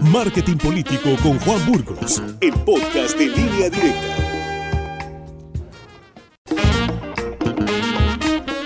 Marketing 0.00 0.56
Político 0.56 1.10
con 1.22 1.38
Juan 1.40 1.64
Burgos, 1.66 2.22
el 2.40 2.52
podcast 2.52 3.18
de 3.18 3.26
línea 3.26 3.68
directa. 3.68 4.16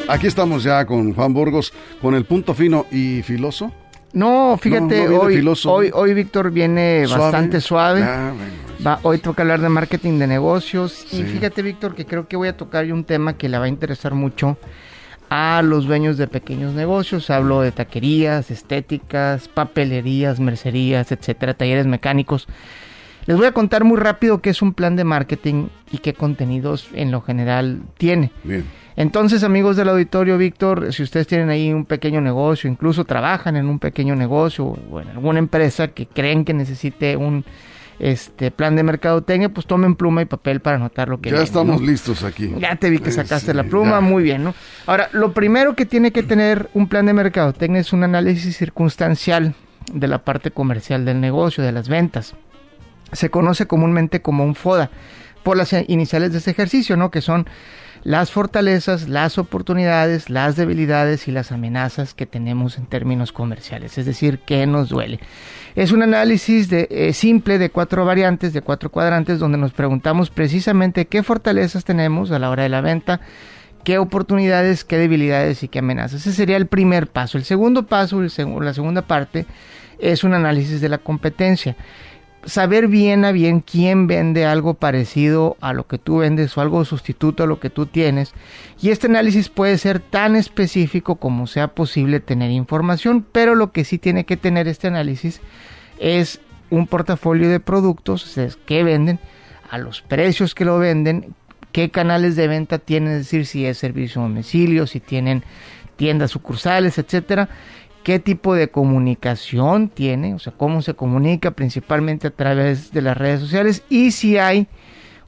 Aquí 0.08 0.26
estamos 0.26 0.62
ya 0.62 0.84
con 0.84 1.14
Juan 1.14 1.32
Burgos, 1.32 1.72
con 2.00 2.14
el 2.14 2.24
punto 2.26 2.54
fino 2.54 2.86
y 2.90 3.22
filoso. 3.22 3.72
No, 4.12 4.58
fíjate, 4.60 4.80
No, 4.82 4.88
no 5.04 5.08
viene 5.08 5.16
hoy, 5.24 5.36
filoso. 5.36 5.72
hoy, 5.72 5.90
hoy 5.94 6.12
Víctor 6.14 6.50
viene 6.50 7.04
Suave. 7.06 7.22
bastante 7.22 7.60
suave. 7.62 8.02
Ah, 8.02 8.32
bueno. 8.36 8.52
Va, 8.86 9.00
hoy 9.02 9.18
toca 9.18 9.42
hablar 9.42 9.60
de 9.62 9.70
marketing 9.70 10.18
de 10.18 10.26
negocios. 10.26 11.06
Sí. 11.08 11.20
Y 11.20 11.22
fíjate, 11.24 11.62
Víctor, 11.62 11.94
que 11.94 12.04
creo 12.04 12.28
que 12.28 12.36
voy 12.36 12.48
a 12.48 12.56
tocar 12.56 12.84
un 12.92 13.04
tema 13.04 13.38
que 13.38 13.48
le 13.48 13.56
va 13.58 13.64
a 13.64 13.68
interesar 13.68 14.12
mucho 14.14 14.58
a 15.34 15.62
los 15.62 15.86
dueños 15.86 16.18
de 16.18 16.26
pequeños 16.26 16.74
negocios. 16.74 17.30
Hablo 17.30 17.62
de 17.62 17.72
taquerías, 17.72 18.50
estéticas, 18.50 19.48
papelerías, 19.48 20.38
mercerías, 20.40 21.10
etcétera, 21.10 21.54
talleres 21.54 21.86
mecánicos. 21.86 22.46
Les 23.24 23.38
voy 23.38 23.46
a 23.46 23.52
contar 23.52 23.82
muy 23.82 23.96
rápido 23.96 24.42
qué 24.42 24.50
es 24.50 24.60
un 24.60 24.74
plan 24.74 24.94
de 24.94 25.04
marketing 25.04 25.68
y 25.90 25.98
qué 25.98 26.12
contenidos 26.12 26.90
en 26.92 27.10
lo 27.10 27.22
general 27.22 27.80
tiene. 27.96 28.30
Bien. 28.44 28.66
Entonces, 28.94 29.42
amigos 29.42 29.78
del 29.78 29.88
auditorio, 29.88 30.36
Víctor, 30.36 30.92
si 30.92 31.02
ustedes 31.02 31.26
tienen 31.26 31.48
ahí 31.48 31.72
un 31.72 31.86
pequeño 31.86 32.20
negocio, 32.20 32.68
incluso 32.68 33.06
trabajan 33.06 33.56
en 33.56 33.70
un 33.70 33.78
pequeño 33.78 34.14
negocio 34.14 34.66
o 34.66 35.00
en 35.00 35.08
alguna 35.08 35.38
empresa 35.38 35.88
que 35.88 36.04
creen 36.04 36.44
que 36.44 36.52
necesite 36.52 37.16
un 37.16 37.42
este 38.02 38.50
plan 38.50 38.74
de 38.74 38.82
mercadotecnia, 38.82 39.48
pues 39.48 39.64
tomen 39.66 39.94
pluma 39.94 40.22
y 40.22 40.24
papel 40.24 40.60
para 40.60 40.76
anotar 40.76 41.08
lo 41.08 41.20
que 41.20 41.30
Ya 41.30 41.40
estamos 41.42 41.80
¿no? 41.80 41.86
listos 41.86 42.24
aquí. 42.24 42.52
Ya 42.58 42.74
te 42.76 42.90
vi 42.90 42.98
que 42.98 43.10
Eh, 43.10 43.12
sacaste 43.12 43.52
sí, 43.52 43.56
la 43.56 43.62
pluma, 43.64 43.92
ya. 43.92 44.00
muy 44.00 44.24
bien, 44.24 44.42
¿no? 44.42 44.54
Ahora, 44.86 45.08
lo 45.12 45.32
primero 45.32 45.76
que 45.76 45.86
tiene 45.86 46.10
que 46.10 46.24
tener 46.24 46.68
un 46.74 46.88
plan 46.88 47.06
de 47.06 47.12
mercadotecnia 47.12 47.80
es 47.80 47.92
un 47.92 48.02
análisis 48.02 48.56
circunstancial 48.56 49.54
de 49.92 50.08
la 50.08 50.18
parte 50.24 50.50
comercial 50.50 51.04
del 51.04 51.20
negocio, 51.20 51.62
de 51.62 51.70
las 51.72 51.88
ventas. 51.88 52.34
Se 53.12 53.30
conoce 53.30 53.66
comúnmente 53.66 54.20
como 54.20 54.44
un 54.44 54.54
FODA 54.56 54.90
por 55.44 55.56
las 55.56 55.72
iniciales 55.86 56.32
de 56.32 56.38
este 56.38 56.50
ejercicio, 56.50 56.96
¿no? 56.96 57.10
Que 57.12 57.20
son 57.20 57.46
las 58.04 58.30
fortalezas, 58.30 59.08
las 59.08 59.38
oportunidades, 59.38 60.28
las 60.28 60.56
debilidades 60.56 61.28
y 61.28 61.32
las 61.32 61.52
amenazas 61.52 62.14
que 62.14 62.26
tenemos 62.26 62.78
en 62.78 62.86
términos 62.86 63.32
comerciales, 63.32 63.96
es 63.98 64.06
decir, 64.06 64.40
qué 64.40 64.66
nos 64.66 64.88
duele. 64.88 65.20
Es 65.74 65.92
un 65.92 66.02
análisis 66.02 66.68
de, 66.68 66.88
eh, 66.90 67.12
simple 67.12 67.58
de 67.58 67.70
cuatro 67.70 68.04
variantes, 68.04 68.52
de 68.52 68.60
cuatro 68.60 68.90
cuadrantes, 68.90 69.38
donde 69.38 69.58
nos 69.58 69.72
preguntamos 69.72 70.30
precisamente 70.30 71.06
qué 71.06 71.22
fortalezas 71.22 71.84
tenemos 71.84 72.30
a 72.30 72.38
la 72.38 72.50
hora 72.50 72.64
de 72.64 72.68
la 72.68 72.80
venta, 72.80 73.20
qué 73.84 73.98
oportunidades, 73.98 74.84
qué 74.84 74.98
debilidades 74.98 75.62
y 75.62 75.68
qué 75.68 75.78
amenazas. 75.78 76.20
Ese 76.22 76.32
sería 76.32 76.56
el 76.56 76.66
primer 76.66 77.06
paso. 77.06 77.38
El 77.38 77.44
segundo 77.44 77.86
paso, 77.86 78.20
la 78.20 78.74
segunda 78.74 79.02
parte, 79.02 79.46
es 79.98 80.24
un 80.24 80.34
análisis 80.34 80.80
de 80.80 80.88
la 80.88 80.98
competencia 80.98 81.76
saber 82.44 82.88
bien 82.88 83.24
a 83.24 83.32
bien 83.32 83.60
quién 83.60 84.06
vende 84.06 84.44
algo 84.44 84.74
parecido 84.74 85.56
a 85.60 85.72
lo 85.72 85.86
que 85.86 85.98
tú 85.98 86.18
vendes 86.18 86.56
o 86.56 86.60
algo 86.60 86.84
sustituto 86.84 87.44
a 87.44 87.46
lo 87.46 87.60
que 87.60 87.70
tú 87.70 87.86
tienes. 87.86 88.32
Y 88.80 88.90
este 88.90 89.06
análisis 89.06 89.48
puede 89.48 89.78
ser 89.78 90.00
tan 90.00 90.36
específico 90.36 91.16
como 91.16 91.46
sea 91.46 91.68
posible 91.68 92.20
tener 92.20 92.50
información, 92.50 93.24
pero 93.30 93.54
lo 93.54 93.72
que 93.72 93.84
sí 93.84 93.98
tiene 93.98 94.24
que 94.24 94.36
tener 94.36 94.68
este 94.68 94.88
análisis 94.88 95.40
es 95.98 96.40
un 96.70 96.86
portafolio 96.86 97.48
de 97.48 97.60
productos, 97.60 98.24
o 98.24 98.28
sea, 98.28 98.48
qué 98.66 98.82
venden, 98.82 99.20
a 99.70 99.78
los 99.78 100.02
precios 100.02 100.54
que 100.54 100.64
lo 100.64 100.78
venden, 100.78 101.34
qué 101.70 101.90
canales 101.90 102.36
de 102.36 102.48
venta 102.48 102.78
tienen, 102.78 103.12
es 103.12 103.18
decir, 103.18 103.46
si 103.46 103.66
es 103.66 103.78
servicio 103.78 104.20
a 104.20 104.24
domicilio, 104.24 104.86
si 104.86 105.00
tienen 105.00 105.44
tiendas 105.96 106.30
sucursales, 106.30 106.98
etcétera 106.98 107.48
qué 108.02 108.18
tipo 108.18 108.54
de 108.54 108.68
comunicación 108.68 109.88
tiene, 109.88 110.34
o 110.34 110.38
sea, 110.38 110.52
cómo 110.56 110.82
se 110.82 110.94
comunica 110.94 111.52
principalmente 111.52 112.28
a 112.28 112.30
través 112.30 112.92
de 112.92 113.02
las 113.02 113.16
redes 113.16 113.40
sociales 113.40 113.84
y 113.88 114.10
si 114.12 114.38
hay 114.38 114.68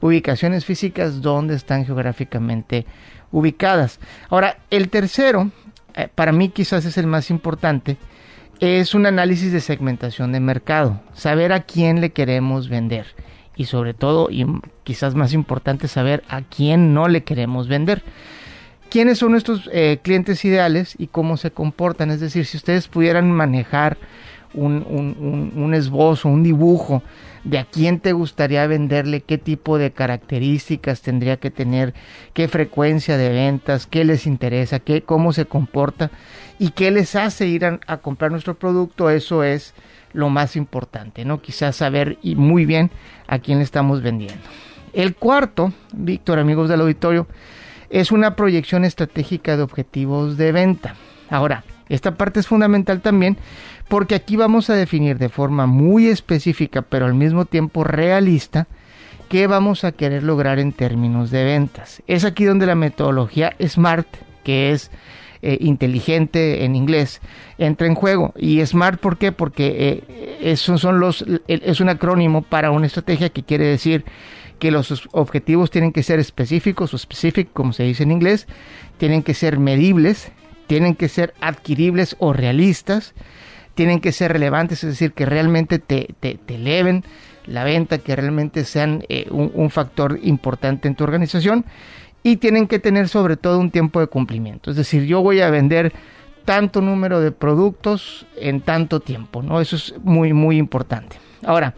ubicaciones 0.01 0.65
físicas 0.65 1.21
donde 1.21 1.55
están 1.55 1.85
geográficamente 1.85 2.85
ubicadas. 3.31 3.99
Ahora, 4.29 4.57
el 4.69 4.89
tercero, 4.89 5.49
eh, 5.95 6.07
para 6.13 6.31
mí 6.31 6.49
quizás 6.49 6.85
es 6.85 6.97
el 6.97 7.07
más 7.07 7.29
importante, 7.29 7.97
es 8.59 8.93
un 8.93 9.05
análisis 9.05 9.51
de 9.51 9.59
segmentación 9.59 10.31
de 10.31 10.39
mercado, 10.39 11.01
saber 11.13 11.51
a 11.51 11.63
quién 11.63 12.01
le 12.01 12.11
queremos 12.11 12.69
vender 12.69 13.07
y 13.55 13.65
sobre 13.65 13.93
todo, 13.93 14.29
y 14.29 14.45
quizás 14.83 15.15
más 15.15 15.33
importante, 15.33 15.87
saber 15.87 16.23
a 16.27 16.41
quién 16.41 16.93
no 16.93 17.07
le 17.07 17.23
queremos 17.23 17.67
vender 17.67 18.03
quiénes 18.95 19.17
son 19.17 19.31
nuestros 19.31 19.69
eh, 19.73 19.99
clientes 20.01 20.45
ideales 20.45 20.95
y 20.97 21.07
cómo 21.07 21.35
se 21.35 21.51
comportan. 21.51 22.11
Es 22.11 22.21
decir, 22.21 22.45
si 22.45 22.55
ustedes 22.55 22.87
pudieran 22.87 23.29
manejar 23.29 23.97
un, 24.53 25.73
esbozo, 25.75 26.29
un 26.29 26.43
dibujo 26.43 27.03
de 27.43 27.59
a 27.59 27.65
quién 27.65 27.99
te 27.99 28.13
gustaría 28.13 28.65
venderle, 28.67 29.19
qué 29.19 29.37
tipo 29.37 29.77
de 29.77 29.91
características 29.91 31.01
tendría 31.01 31.35
que 31.35 31.51
tener, 31.51 31.93
qué 32.31 32.47
frecuencia 32.47 33.17
de 33.17 33.27
ventas, 33.31 33.85
qué 33.85 34.05
les 34.05 34.25
interesa, 34.25 34.79
qué, 34.79 35.01
cómo 35.01 35.33
se 35.33 35.43
comporta 35.43 36.09
y 36.57 36.69
qué 36.69 36.89
les 36.89 37.17
hace 37.17 37.47
ir 37.47 37.65
a, 37.65 37.81
a 37.87 37.97
comprar 37.97 38.31
nuestro 38.31 38.55
producto, 38.57 39.09
eso 39.09 39.43
es 39.43 39.73
lo 40.13 40.29
más 40.29 40.55
importante, 40.55 41.25
¿no? 41.25 41.41
Quizás 41.41 41.75
saber 41.75 42.17
y 42.21 42.35
muy 42.35 42.65
bien 42.65 42.91
a 43.27 43.39
quién 43.39 43.57
le 43.57 43.65
estamos 43.65 44.01
vendiendo. 44.01 44.39
El 44.93 45.15
cuarto, 45.15 45.73
Víctor, 45.91 46.39
amigos 46.39 46.69
del 46.69 46.79
auditorio, 46.79 47.27
es 47.95 48.11
una 48.11 48.35
proyección 48.35 48.83
estratégica 48.83 49.55
de 49.55 49.63
objetivos 49.63 50.35
de 50.35 50.51
venta. 50.51 50.95
Ahora, 51.29 51.63
esta 51.87 52.15
parte 52.15 52.41
es 52.41 52.47
fundamental 52.47 52.99
también 52.99 53.37
porque 53.87 54.15
aquí 54.15 54.35
vamos 54.35 54.69
a 54.69 54.73
definir 54.73 55.17
de 55.17 55.29
forma 55.29 55.65
muy 55.65 56.07
específica, 56.07 56.81
pero 56.81 57.05
al 57.05 57.13
mismo 57.13 57.45
tiempo 57.45 57.85
realista, 57.85 58.67
qué 59.29 59.47
vamos 59.47 59.85
a 59.85 59.93
querer 59.93 60.23
lograr 60.23 60.59
en 60.59 60.73
términos 60.73 61.31
de 61.31 61.45
ventas. 61.45 62.03
Es 62.05 62.25
aquí 62.25 62.43
donde 62.43 62.65
la 62.65 62.75
metodología 62.75 63.55
SMART, 63.65 64.07
que 64.43 64.73
es 64.73 64.91
eh, 65.41 65.57
inteligente 65.61 66.65
en 66.65 66.75
inglés, 66.75 67.21
entra 67.57 67.87
en 67.87 67.95
juego. 67.95 68.33
Y 68.35 68.65
SMART, 68.65 68.99
¿por 68.99 69.17
qué? 69.17 69.31
Porque 69.31 70.03
eh, 70.41 70.57
son 70.57 70.99
los, 70.99 71.23
es 71.47 71.79
un 71.79 71.87
acrónimo 71.87 72.41
para 72.41 72.71
una 72.71 72.87
estrategia 72.87 73.29
que 73.29 73.43
quiere 73.43 73.65
decir 73.65 74.03
que 74.59 74.71
los 74.71 75.07
objetivos 75.11 75.71
tienen 75.71 75.91
que 75.91 76.03
ser 76.03 76.19
específicos 76.19 76.93
o 76.93 76.97
specific, 76.97 77.49
como 77.53 77.73
se 77.73 77.83
dice 77.83 78.03
en 78.03 78.11
inglés, 78.11 78.47
tienen 78.97 79.23
que 79.23 79.33
ser 79.33 79.59
medibles, 79.59 80.31
tienen 80.67 80.95
que 80.95 81.09
ser 81.09 81.33
adquiribles 81.41 82.15
o 82.19 82.33
realistas, 82.33 83.13
tienen 83.75 83.99
que 83.99 84.11
ser 84.11 84.31
relevantes, 84.31 84.83
es 84.83 84.91
decir, 84.91 85.13
que 85.13 85.25
realmente 85.25 85.79
te, 85.79 86.15
te, 86.19 86.39
te 86.43 86.55
eleven 86.55 87.03
la 87.45 87.63
venta, 87.63 87.99
que 87.99 88.15
realmente 88.15 88.63
sean 88.63 89.03
eh, 89.09 89.27
un, 89.29 89.51
un, 89.53 89.69
factor 89.69 90.19
importante 90.23 90.87
en 90.87 90.95
tu 90.95 91.03
organización 91.03 91.65
y 92.23 92.37
tienen 92.37 92.67
que 92.67 92.79
tener 92.79 93.07
sobre 93.07 93.37
todo 93.37 93.59
un 93.59 93.69
tiempo 93.69 93.99
de 93.99 94.07
cumplimiento. 94.07 94.71
Es 94.71 94.77
decir, 94.77 95.03
yo 95.03 95.21
voy 95.21 95.41
a 95.41 95.51
vender 95.51 95.93
tanto 96.45 96.81
número 96.81 97.19
de 97.19 97.31
productos 97.31 98.25
en 98.37 98.61
tanto 98.61 98.99
tiempo, 98.99 99.43
¿no? 99.43 99.59
Eso 99.59 99.75
es 99.75 99.93
muy, 100.03 100.33
muy 100.33 100.57
importante. 100.57 101.17
Ahora, 101.43 101.75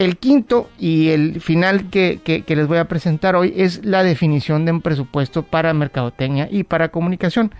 el 0.00 0.16
quinto 0.16 0.70
y 0.78 1.10
el 1.10 1.42
final 1.42 1.90
que, 1.90 2.42
les 2.46 2.66
voy 2.66 2.78
a 2.78 2.88
presentar 2.88 3.36
hoy 3.36 3.52
es 3.54 3.84
la 3.84 4.02
definición 4.02 4.64
de 4.64 4.72
un 4.72 4.80
presupuesto 4.80 5.42
para 5.42 5.74
mercadotecnia 5.74 6.48
y 6.50 6.64
para 6.64 6.88
comunicación. 6.88 7.52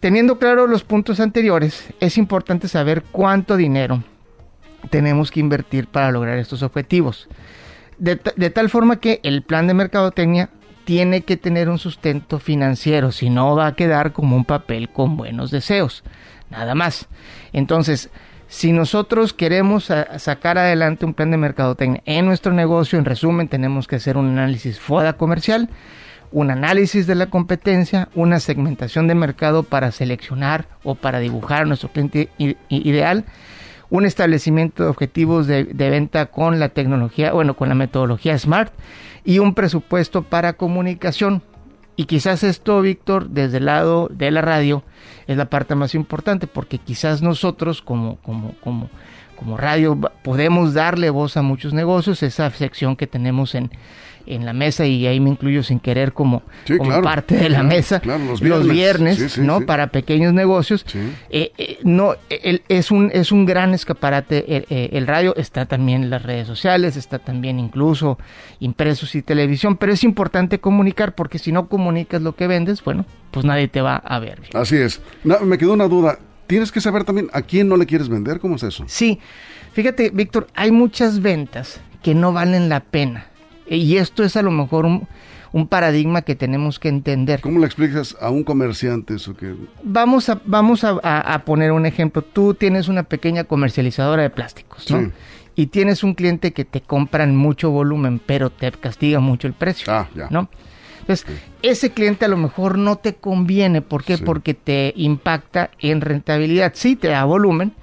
Teniendo 0.00 0.40
claro 0.40 0.66
los 0.66 0.82
puntos 0.82 1.20
anteriores, 1.20 1.94
es 2.00 2.18
importante 2.18 2.66
saber 2.66 3.04
cuánto 3.04 3.56
dinero 3.56 4.02
tenemos 4.90 5.30
que 5.30 5.38
invertir 5.38 5.86
para 5.86 6.10
lograr 6.10 6.38
estos 6.38 6.64
objetivos. 6.64 7.28
De, 7.98 8.20
de 8.34 8.50
tal 8.50 8.68
forma 8.68 8.98
que 8.98 9.20
el 9.22 9.42
plan 9.42 9.68
de 9.68 9.74
mercadotecnia 9.74 10.50
tiene 10.84 11.20
que 11.20 11.36
tener 11.36 11.68
un 11.68 11.78
sustento 11.78 12.40
financiero, 12.40 13.12
si 13.12 13.30
no 13.30 13.54
va 13.54 13.68
a 13.68 13.76
quedar 13.76 14.12
como 14.12 14.34
un 14.34 14.44
papel 14.44 14.88
con 14.88 15.16
buenos 15.16 15.52
deseos, 15.52 16.02
nada 16.50 16.74
más. 16.74 17.06
Entonces, 17.52 18.10
si 18.54 18.70
nosotros 18.70 19.32
queremos 19.32 19.90
sacar 20.18 20.58
adelante 20.58 21.04
un 21.04 21.12
plan 21.12 21.32
de 21.32 21.36
mercadotecnia 21.36 22.02
en 22.04 22.24
nuestro 22.24 22.52
negocio, 22.52 23.00
en 23.00 23.04
resumen, 23.04 23.48
tenemos 23.48 23.88
que 23.88 23.96
hacer 23.96 24.16
un 24.16 24.28
análisis 24.28 24.78
FODA 24.78 25.14
comercial, 25.14 25.70
un 26.30 26.52
análisis 26.52 27.08
de 27.08 27.16
la 27.16 27.26
competencia, 27.26 28.08
una 28.14 28.38
segmentación 28.38 29.08
de 29.08 29.16
mercado 29.16 29.64
para 29.64 29.90
seleccionar 29.90 30.68
o 30.84 30.94
para 30.94 31.18
dibujar 31.18 31.62
a 31.62 31.64
nuestro 31.64 31.88
cliente 31.88 32.28
ideal, 32.68 33.24
un 33.90 34.06
establecimiento 34.06 34.84
de 34.84 34.90
objetivos 34.90 35.48
de, 35.48 35.64
de, 35.64 35.90
venta 35.90 36.26
con 36.26 36.60
la 36.60 36.68
tecnología, 36.68 37.32
bueno, 37.32 37.56
con 37.56 37.68
la 37.68 37.74
metodología 37.74 38.38
SMART 38.38 38.72
y 39.24 39.40
un 39.40 39.54
presupuesto 39.54 40.22
para 40.22 40.52
comunicación. 40.52 41.42
Y 41.96 42.06
quizás 42.06 42.42
esto, 42.42 42.80
Víctor, 42.80 43.28
desde 43.30 43.58
el 43.58 43.66
lado 43.66 44.08
de 44.10 44.30
la 44.30 44.40
radio, 44.40 44.82
es 45.26 45.36
la 45.36 45.48
parte 45.48 45.74
más 45.74 45.94
importante, 45.94 46.46
porque 46.46 46.78
quizás 46.78 47.22
nosotros 47.22 47.82
como, 47.82 48.16
como, 48.16 48.54
como, 48.60 48.90
como 49.36 49.56
radio 49.56 49.98
podemos 50.22 50.74
darle 50.74 51.10
voz 51.10 51.36
a 51.36 51.42
muchos 51.42 51.72
negocios, 51.72 52.22
esa 52.22 52.50
sección 52.50 52.96
que 52.96 53.06
tenemos 53.06 53.54
en, 53.54 53.70
en 54.26 54.44
la 54.44 54.52
mesa 54.52 54.86
y 54.86 55.06
ahí 55.06 55.20
me 55.20 55.30
incluyo 55.30 55.62
sin 55.62 55.80
querer 55.80 56.12
como, 56.12 56.42
como 56.78 57.02
parte 57.02 57.36
de 57.36 57.48
la 57.48 57.62
mesa 57.62 58.00
los 58.40 58.68
viernes, 58.68 59.38
no 59.38 59.62
para 59.62 59.88
pequeños 59.88 60.32
negocios. 60.32 60.84
Eh, 61.30 61.52
eh, 61.58 61.78
no 61.82 62.14
es 62.68 62.90
un 62.90 63.10
es 63.12 63.32
un 63.32 63.46
gran 63.46 63.74
escaparate 63.74 64.44
eh, 64.46 64.90
el, 64.92 65.06
radio. 65.06 65.34
Está 65.36 65.66
también 65.66 66.04
en 66.04 66.10
las 66.10 66.22
redes 66.22 66.46
sociales 66.46 66.96
está 66.96 67.18
también 67.18 67.58
incluso 67.58 68.18
impresos 68.60 69.14
y 69.14 69.22
televisión 69.22 69.76
pero 69.76 69.92
es 69.92 70.04
importante 70.04 70.58
comunicar 70.58 71.14
porque 71.14 71.38
si 71.38 71.52
no 71.52 71.68
comunicas 71.68 72.22
lo 72.22 72.34
que 72.34 72.46
vendes 72.46 72.82
bueno 72.82 73.04
pues 73.30 73.44
nadie 73.44 73.68
te 73.68 73.80
va 73.80 73.96
a 73.96 74.18
ver 74.18 74.40
así 74.54 74.76
es. 74.76 75.00
Me 75.22 75.58
quedó 75.58 75.74
una 75.74 75.88
duda. 75.88 76.18
Tienes 76.46 76.70
que 76.70 76.80
saber 76.80 77.04
también 77.04 77.28
a 77.32 77.40
quién 77.40 77.68
no 77.68 77.76
le 77.76 77.86
quieres 77.86 78.08
vender 78.08 78.38
cómo 78.38 78.56
es 78.56 78.62
eso 78.62 78.84
sí. 78.86 79.20
Fíjate 79.72 80.10
Víctor 80.10 80.46
hay 80.54 80.70
muchas 80.70 81.20
ventas 81.20 81.80
que 82.02 82.14
no 82.14 82.32
valen 82.32 82.68
la 82.68 82.80
pena 82.80 83.26
y 83.68 83.96
esto 83.96 84.22
es 84.24 84.36
a 84.36 84.42
lo 84.42 84.50
mejor 84.50 84.86
un, 84.86 85.08
paradigma 85.68 86.22
que 86.22 86.34
tenemos 86.34 86.78
que 86.78 86.88
entender. 86.88 87.40
¿Cómo 87.40 87.60
le 87.60 87.66
explicas 87.66 88.16
a 88.20 88.30
un 88.30 88.42
comerciante 88.42 89.14
eso 89.14 89.36
que...? 89.36 89.54
Vamos 89.84 90.28
a, 90.28 90.40
vamos 90.44 90.82
a, 90.84 91.42
poner 91.44 91.70
un 91.70 91.86
ejemplo. 91.86 92.22
Tú 92.22 92.54
tienes 92.54 92.88
una 92.88 93.04
pequeña 93.04 93.44
comercializadora 93.44 94.22
de 94.22 94.30
plásticos, 94.30 94.90
¿no? 94.90 95.12
Y 95.54 95.66
tienes 95.66 96.02
un 96.02 96.14
cliente 96.14 96.52
que 96.52 96.64
te 96.64 96.80
compran 96.80 97.36
mucho 97.36 97.70
volumen, 97.70 98.20
pero 98.24 98.50
te 98.50 98.72
castiga 98.72 99.20
mucho 99.20 99.46
el 99.46 99.52
precio, 99.52 99.92
ah, 99.92 100.08
ya. 100.12 100.26
¿no? 100.28 100.48
Entonces, 101.04 101.26
ese 101.60 101.90
cliente 101.90 102.24
a 102.24 102.28
lo 102.28 102.38
mejor 102.38 102.78
no 102.78 102.96
te 102.96 103.14
conviene. 103.14 103.82
¿Por 103.82 104.04
qué? 104.04 104.16
Porque 104.16 104.54
te 104.54 104.94
impacta 104.96 105.70
en 105.78 106.00
rentabilidad. 106.00 106.72
Sí, 106.74 106.96
te 106.96 107.08
da 107.08 107.24
volumen, 107.24 107.74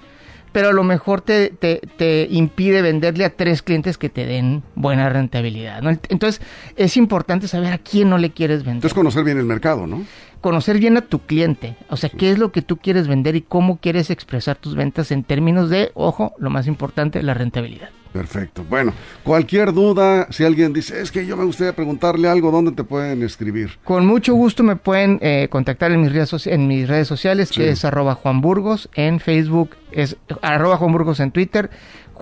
pero 0.51 0.69
a 0.69 0.73
lo 0.73 0.83
mejor 0.83 1.21
te, 1.21 1.49
te, 1.49 2.27
impide 2.29 2.81
venderle 2.81 3.25
a 3.25 3.35
tres 3.35 3.61
clientes 3.61 3.97
que 3.97 4.09
te 4.09 4.25
den 4.25 4.63
buena 4.75 5.09
rentabilidad. 5.09 5.81
¿no? 5.81 5.89
Entonces 6.09 6.41
es 6.75 6.97
importante 6.97 7.47
saber 7.47 7.73
a 7.73 7.77
quién 7.77 8.09
no 8.09 8.17
le 8.17 8.31
quieres 8.31 8.59
vender. 8.59 8.75
Entonces 8.75 8.93
conocer 8.93 9.23
bien 9.23 9.37
el 9.37 9.45
mercado, 9.45 9.87
¿no? 9.87 10.05
Conocer 10.41 10.79
bien 10.79 10.97
a 10.97 11.01
tu 11.01 11.19
cliente, 11.19 11.75
o 11.89 11.97
sea, 11.97 12.09
qué 12.09 12.31
es 12.31 12.39
lo 12.39 12.51
que 12.51 12.63
tú 12.63 12.77
quieres 12.77 13.07
vender 13.07 13.35
y 13.35 13.43
cómo 13.43 13.77
quieres 13.77 14.09
expresar 14.09 14.55
tus 14.55 14.73
ventas 14.73 15.11
en 15.11 15.23
términos 15.23 15.69
de, 15.69 15.91
ojo, 15.93 16.33
lo 16.39 16.49
más 16.49 16.65
importante, 16.65 17.21
la 17.21 17.35
rentabilidad. 17.35 17.89
Perfecto. 18.13 18.65
Bueno, 18.69 18.93
cualquier 19.23 19.73
duda, 19.73 20.27
si 20.31 20.43
alguien 20.43 20.73
dice, 20.73 21.01
es 21.01 21.11
que 21.11 21.25
yo 21.25 21.37
me 21.37 21.45
gustaría 21.45 21.73
preguntarle 21.73 22.27
algo, 22.27 22.51
¿dónde 22.51 22.71
te 22.73 22.83
pueden 22.83 23.23
escribir? 23.23 23.77
Con 23.83 24.05
mucho 24.05 24.33
gusto 24.33 24.63
me 24.63 24.75
pueden 24.75 25.17
eh, 25.21 25.47
contactar 25.49 25.91
en 25.91 26.01
mis 26.01 26.11
redes, 26.11 26.47
en 26.47 26.67
mis 26.67 26.87
redes 26.87 27.07
sociales, 27.07 27.51
que 27.51 27.69
es 27.69 27.85
arroba 27.85 28.15
Juan 28.15 28.41
Burgos, 28.41 28.89
en 28.95 29.19
Facebook 29.19 29.71
es 29.91 30.17
arroba 30.41 30.77
Juan 30.77 30.91
Burgos 30.91 31.19
en 31.19 31.31
Twitter, 31.31 31.69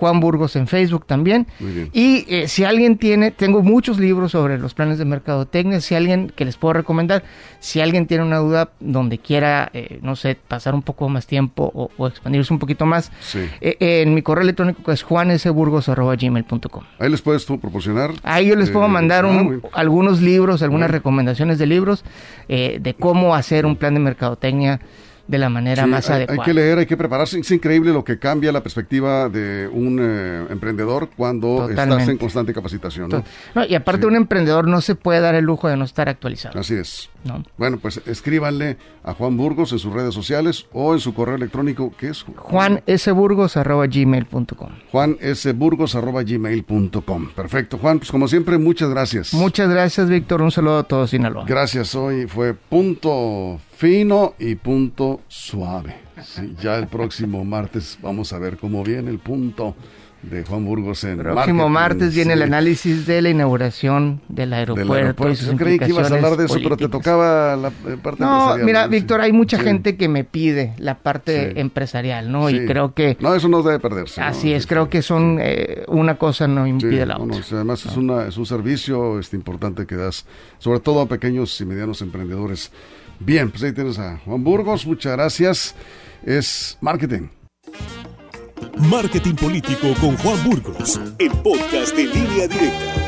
Juan 0.00 0.18
Burgos 0.18 0.56
en 0.56 0.66
Facebook 0.66 1.04
también. 1.04 1.46
Y 1.92 2.24
eh, 2.26 2.48
si 2.48 2.64
alguien 2.64 2.96
tiene, 2.96 3.30
tengo 3.30 3.62
muchos 3.62 3.98
libros 3.98 4.32
sobre 4.32 4.56
los 4.56 4.72
planes 4.72 4.96
de 4.96 5.04
mercadotecnia, 5.04 5.82
si 5.82 5.94
alguien 5.94 6.32
que 6.34 6.46
les 6.46 6.56
puedo 6.56 6.72
recomendar, 6.72 7.22
si 7.58 7.82
alguien 7.82 8.06
tiene 8.06 8.24
una 8.24 8.38
duda 8.38 8.70
donde 8.80 9.18
quiera, 9.18 9.70
eh, 9.74 9.98
no 10.00 10.16
sé, 10.16 10.38
pasar 10.48 10.74
un 10.74 10.80
poco 10.80 11.10
más 11.10 11.26
tiempo 11.26 11.90
o, 11.98 12.06
expandirse 12.06 12.50
un 12.50 12.58
poquito 12.58 12.86
más, 12.86 13.12
eh, 13.60 13.76
en 13.78 14.14
mi 14.14 14.22
correo 14.22 14.42
electrónico 14.42 14.82
que 14.82 14.92
es 14.92 15.02
juanesburgos.gmail.com. 15.02 16.84
Ahí 16.98 17.10
les 17.10 17.20
puedes 17.20 17.44
tú 17.44 17.60
proporcionar. 17.60 18.12
Ahí 18.22 18.46
yo 18.46 18.56
les 18.56 18.70
puedo 18.70 18.88
mandar 18.88 19.26
ah, 19.26 19.68
algunos 19.74 20.22
libros, 20.22 20.62
algunas 20.62 20.90
recomendaciones 20.90 21.58
de 21.58 21.66
libros 21.66 22.04
de 22.48 22.96
cómo 22.98 23.34
hacer 23.34 23.66
un 23.66 23.76
plan 23.76 23.92
de 23.92 24.00
mercadotecnia 24.00 24.80
de 25.30 25.38
la 25.38 25.48
manera 25.48 25.86
más 25.86 26.10
adecuada. 26.10 26.42
Hay 26.42 26.44
que 26.44 26.52
leer, 26.52 26.78
hay 26.78 26.86
que 26.86 26.96
prepararse. 26.96 27.38
Es 27.38 27.48
increíble 27.52 27.92
lo 27.92 28.02
que 28.02 28.18
cambia 28.18 28.50
la 28.50 28.64
perspectiva 28.64 29.28
de 29.28 29.70
un 29.72 30.00
eh, 30.00 30.44
emprendedor 30.50 31.08
cuando 31.16 31.70
estás 31.70 32.08
en 32.08 32.18
constante 32.18 32.52
capacitación. 32.52 33.22
¿no? 33.54 33.64
y 33.64 33.76
aparte 33.76 34.06
un 34.06 34.16
emprendedor 34.16 34.66
no 34.66 34.80
se 34.80 34.96
puede 34.96 35.20
dar 35.20 35.36
el 35.36 35.44
lujo 35.44 35.68
de 35.68 35.76
no 35.76 35.84
estar 35.84 36.08
actualizado. 36.08 36.58
Así 36.58 36.74
es. 36.74 37.08
Bueno, 37.56 37.78
pues 37.78 38.00
escríbanle 38.06 38.76
a 39.04 39.14
Juan 39.14 39.36
Burgos 39.36 39.70
en 39.72 39.78
sus 39.78 39.92
redes 39.92 40.12
sociales 40.14 40.66
o 40.72 40.94
en 40.94 41.00
su 41.00 41.12
correo 41.14 41.36
electrónico 41.36 41.92
que 41.96 42.08
es 42.08 42.24
juansburgos.gmail.com 42.24 44.70
juansburgos.gmail.com 44.90 47.28
Perfecto, 47.36 47.78
Juan, 47.78 47.98
pues 47.98 48.10
como 48.10 48.26
siempre, 48.26 48.58
muchas 48.58 48.90
gracias. 48.90 49.32
Muchas 49.34 49.70
gracias, 49.70 50.08
Víctor. 50.08 50.42
Un 50.42 50.50
saludo 50.50 50.78
a 50.78 50.82
todos, 50.84 51.10
Sinaloa. 51.10 51.44
Gracias, 51.46 51.94
hoy 51.94 52.26
fue 52.26 52.54
punto 52.54 53.60
fino 53.80 54.34
y 54.38 54.56
punto 54.56 55.22
suave. 55.26 55.94
ya 56.60 56.76
el 56.76 56.86
próximo 56.86 57.46
martes 57.46 57.98
vamos 58.02 58.30
a 58.34 58.38
ver 58.38 58.58
cómo 58.58 58.84
viene 58.84 59.10
el 59.10 59.20
punto 59.20 59.74
de 60.22 60.44
Juan 60.44 60.64
Burgos 60.64 61.02
en 61.04 61.18
próximo 61.18 61.68
martes 61.68 62.14
viene 62.14 62.34
el 62.34 62.42
análisis 62.42 63.06
de 63.06 63.22
la 63.22 63.30
inauguración 63.30 64.20
del 64.28 64.52
aeropuerto. 64.52 65.32
Yo 65.32 65.56
creí 65.56 65.78
que 65.78 65.88
ibas 65.88 66.10
a 66.10 66.14
hablar 66.14 66.36
de 66.36 66.44
eso, 66.44 66.58
pero 66.62 66.76
te 66.76 66.88
tocaba 66.88 67.56
la 67.56 67.68
eh, 67.68 67.96
parte 68.02 68.22
no, 68.22 68.56
Mira, 68.58 68.86
Víctor, 68.86 69.20
hay 69.20 69.32
mucha 69.32 69.58
gente 69.58 69.96
que 69.96 70.08
me 70.08 70.24
pide 70.24 70.74
la 70.78 70.98
parte 70.98 71.58
empresarial, 71.60 72.30
¿no? 72.30 72.50
Y 72.50 72.66
creo 72.66 72.94
que... 72.94 73.16
No, 73.20 73.34
eso 73.34 73.48
no 73.48 73.62
debe 73.62 73.78
perderse. 73.78 74.20
Así 74.20 74.52
es, 74.52 74.66
creo 74.66 74.88
que 74.88 75.02
son... 75.02 75.38
Eh, 75.40 75.84
una 75.88 76.16
cosa 76.16 76.46
no 76.46 76.66
impide 76.66 77.06
la 77.06 77.18
otra. 77.18 77.40
además 77.52 77.84
es, 77.86 77.96
una, 77.96 78.26
es 78.26 78.36
un 78.36 78.46
servicio 78.46 79.18
este, 79.18 79.36
importante 79.36 79.86
que 79.86 79.96
das, 79.96 80.26
sobre 80.58 80.80
todo 80.80 81.00
a 81.00 81.06
pequeños 81.06 81.60
y 81.60 81.64
medianos 81.64 82.02
emprendedores. 82.02 82.70
Bien, 83.18 83.50
pues 83.50 83.62
ahí 83.62 83.72
tienes 83.72 83.98
a 83.98 84.18
Juan 84.18 84.44
Burgos, 84.44 84.86
muchas 84.86 85.12
gracias. 85.12 85.74
Es 86.24 86.78
marketing. 86.80 87.28
Marketing 88.78 89.34
Político 89.34 89.94
con 90.00 90.16
Juan 90.18 90.42
Burgos, 90.44 91.00
el 91.18 91.30
podcast 91.42 91.94
de 91.94 92.04
línea 92.04 92.48
directa. 92.48 92.99